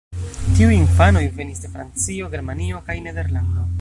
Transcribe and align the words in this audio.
Tiuj 0.53 0.71
infanoj 0.77 1.21
venis 1.41 1.61
de 1.65 1.69
Francio, 1.75 2.31
Germanio 2.37 2.81
kaj 2.89 2.97
Nederlando. 3.11 3.69